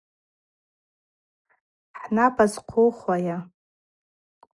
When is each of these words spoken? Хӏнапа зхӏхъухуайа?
Хӏнапа 1.99 2.45
зхӏхъухуайа? 2.51 3.37